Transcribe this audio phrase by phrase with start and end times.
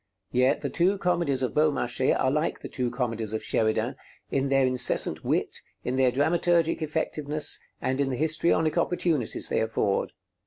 [0.31, 3.97] Yet the two comedies of Beaumarchais are like the two comedies of Sheridan
[4.31, 10.13] in their incessant wit, in their dramaturgic effectiveness, and in the histrionic opportunities they afford.